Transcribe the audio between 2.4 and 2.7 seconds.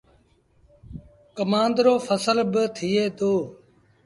با